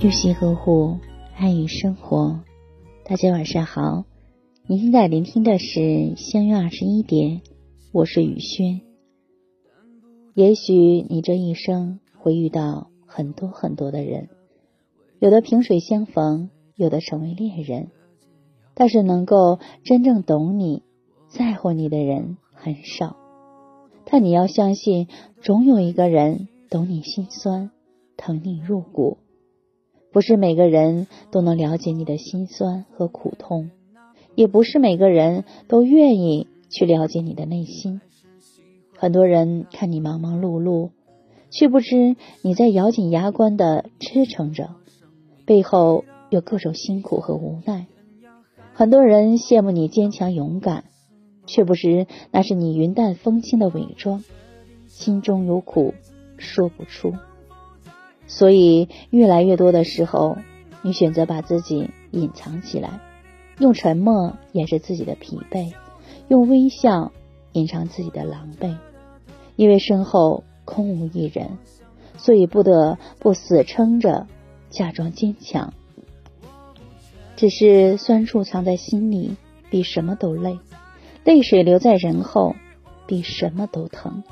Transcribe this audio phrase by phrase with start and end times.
[0.00, 0.96] 用心呵护，
[1.36, 2.40] 爱与生活。
[3.04, 4.04] 大家晚上好，
[4.66, 7.42] 您现在聆听的是相约二十一点，
[7.92, 8.80] 我是雨轩。
[10.34, 14.30] 也许你这一生会遇到很多很多的人，
[15.20, 17.88] 有的萍水相逢，有的成为恋人，
[18.74, 20.84] 但是能够真正懂你、
[21.28, 23.16] 在乎你的人很少。
[24.04, 25.08] 但你要相信，
[25.42, 27.70] 总有一个人懂你心酸，
[28.16, 29.18] 疼你入骨。
[30.12, 33.70] 不是每个人都能了解你的心酸和苦痛，
[34.36, 38.00] 也不是每个人都愿意去了解你的内心。
[38.96, 40.90] 很多人看你忙忙碌碌，
[41.50, 44.70] 却不知你在咬紧牙关的支撑着，
[45.48, 47.86] 背后有各种辛苦和无奈。
[48.74, 50.84] 很多人羡慕你坚强勇敢，
[51.46, 54.22] 却不知那是你云淡风轻的伪装，
[54.88, 55.94] 心中有苦
[56.36, 57.14] 说不出。
[58.26, 60.36] 所以，越来越多的时候，
[60.82, 63.00] 你选择把自己隐藏起来，
[63.58, 65.72] 用沉默掩饰自己的疲惫，
[66.28, 67.10] 用微笑
[67.52, 68.76] 隐藏自己的狼狈。
[69.56, 71.56] 因为身后空无一人，
[72.18, 74.26] 所以不得不死撑着，
[74.70, 75.72] 假装坚强。
[77.36, 79.36] 只是酸楚藏在心里，
[79.70, 80.58] 比什么都累；
[81.24, 82.56] 泪水留在人后，
[83.06, 84.24] 比什么都疼。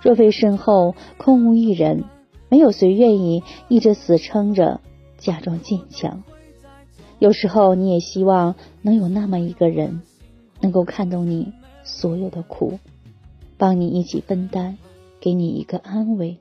[0.00, 2.04] 若非身后空无一人，
[2.48, 4.80] 没有谁愿意一直死撑着，
[5.18, 6.22] 假装坚强。
[7.18, 10.02] 有时候你也希望能有那么一个人，
[10.60, 11.52] 能够看懂你
[11.84, 12.78] 所有的苦，
[13.58, 14.76] 帮你一起分担，
[15.20, 16.38] 给你一个安慰。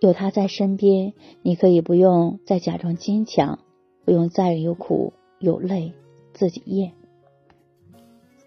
[0.00, 1.12] 有他在身边，
[1.42, 3.58] 你可以不用再假装坚强，
[4.06, 5.92] 不用再有苦有泪
[6.32, 6.92] 自己咽。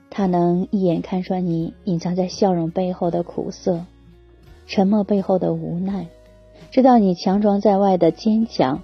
[0.09, 3.85] 他能一眼看穿你隐藏在笑容背后的苦涩，
[4.65, 6.07] 沉默背后的无奈。
[6.71, 8.81] 知道你强装在外的坚强，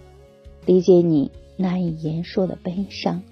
[0.67, 3.23] 理解你难以言说的悲伤，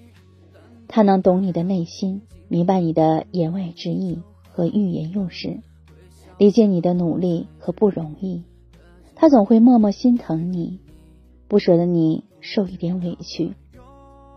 [0.88, 4.20] 他能懂你的内心，明白你的言外之意
[4.52, 5.60] 和欲言又止，
[6.40, 8.42] 理解你的努力和不容易，
[9.20, 10.80] 他总会默默心疼你，
[11.48, 13.56] 不舍得你受一点委屈。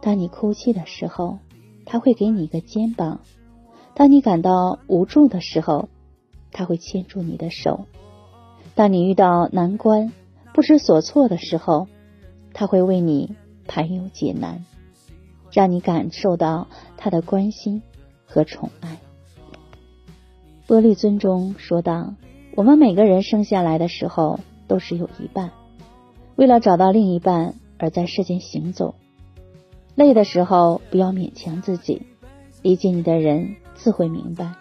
[0.01, 1.39] 当你哭泣的时候，
[1.85, 3.21] 他会给你一个肩膀；
[3.95, 5.91] 当你感到无助的时候，
[6.51, 7.85] 他会牵住你的手。
[8.75, 10.15] 当你遇到难关、
[10.55, 11.87] 不知所措的时候，
[12.55, 13.37] 他会为你
[13.69, 14.65] 排忧解难，
[15.53, 17.83] 让你感受到他的关心
[18.25, 18.99] 和宠爱。
[20.67, 22.15] 波利尊中说道
[22.57, 24.41] ：“我们每个人生下来的时候
[24.71, 25.51] 都是有一半，
[26.37, 28.95] 为了找到另一半而在世间行走。
[29.97, 32.03] 累的时候不要勉强自己，
[32.63, 34.53] 理解你的人自会明白，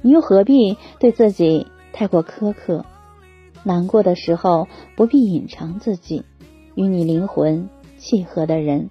[0.00, 2.86] 你又何必对自己太过苛刻？”
[3.62, 4.66] 难过的时候
[4.96, 6.24] 不必隐藏自己，
[6.74, 8.88] 与你灵魂契合的人，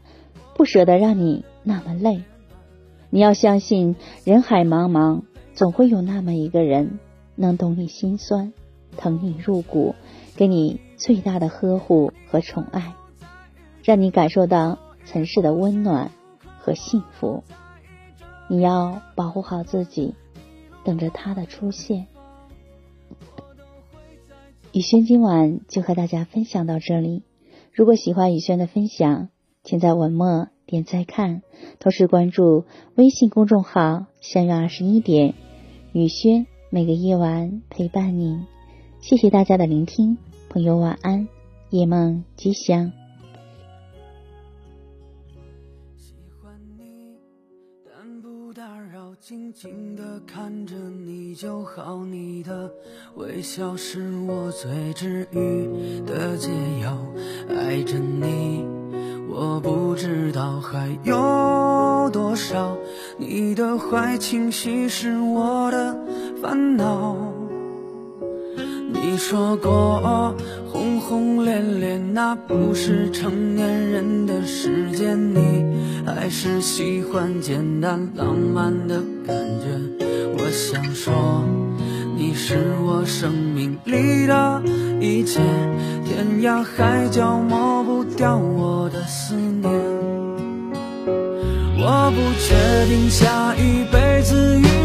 [0.53, 2.21] 不舍得让你那么累。
[3.09, 5.23] 你要相信，人海茫茫，
[5.55, 6.99] 总会有那么一个人，
[7.35, 8.53] 能懂你心酸，
[8.99, 9.95] 疼你入骨，
[10.35, 12.93] 给你最大的呵护和宠爱，
[13.81, 16.11] 让你感受到尘世的温暖
[16.59, 17.45] 和幸福。
[18.49, 20.15] 你要保护好自己，
[20.83, 22.07] 等着他的出现。
[24.73, 27.23] 雨轩今晚就和大家分享到这里。
[27.71, 29.29] 如果喜欢雨轩的分享，
[29.63, 31.41] 请在文末点再看，
[31.79, 32.65] 同时关注
[32.95, 35.35] 微信公众号“相约二十一点”，
[35.93, 38.45] 雨轩每个夜晚陪伴您。
[39.01, 40.17] 谢谢大家的聆听，
[40.49, 41.27] 朋友晚安，
[41.69, 42.91] 夜梦吉祥。
[49.21, 52.71] 静静的看着你就好，你的
[53.15, 56.49] 微笑是我最治愈的解
[56.81, 56.97] 药。
[57.49, 58.65] 爱着你，
[59.29, 62.75] 我不知道还有多少。
[63.17, 65.95] 你的坏情绪是我的
[66.41, 67.38] 烦恼。
[69.09, 70.35] 你说过。
[70.71, 75.15] 轰轰烈烈，那不是成年人的世界。
[75.15, 75.65] 你
[76.05, 80.05] 还是喜欢简单浪漫的感觉。
[80.37, 81.43] 我想说，
[82.15, 84.61] 你是我生命里的
[85.01, 85.39] 一切，
[86.05, 89.71] 天涯海角抹不掉我的思念。
[91.81, 94.78] 我不确定下一辈子遇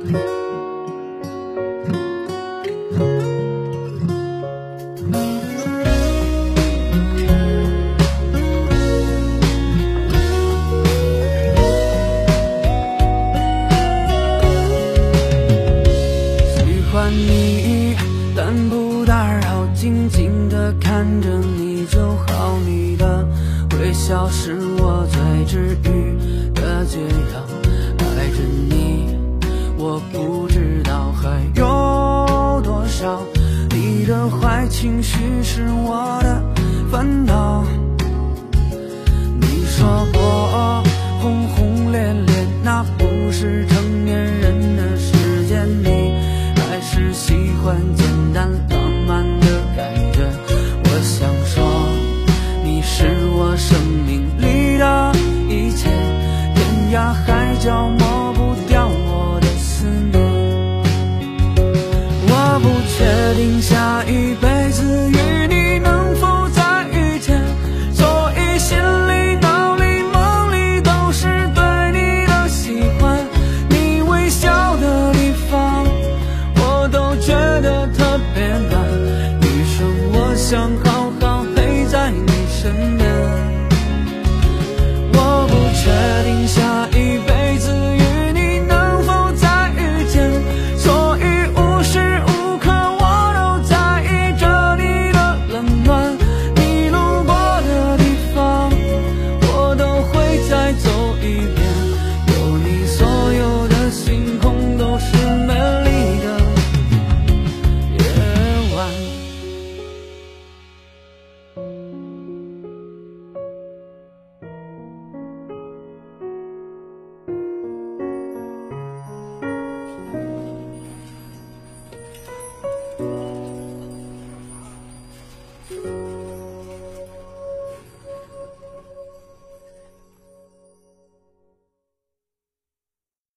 [0.00, 0.06] 喜
[16.90, 17.94] 欢你
[18.34, 22.58] 但不打扰静静的看着你就好。
[22.64, 23.28] 你的
[23.78, 26.16] 微笑是我最治愈
[26.54, 27.44] 的解药
[28.16, 28.99] 爱着你
[29.82, 33.22] 我不知道还有多少，
[33.70, 36.42] 你的坏情绪是我的
[36.92, 37.64] 烦恼。
[39.40, 40.84] 你说过
[41.22, 46.12] 轰轰烈烈，那不是成年人的世界，你
[46.56, 47.32] 还是喜
[47.64, 47.99] 欢。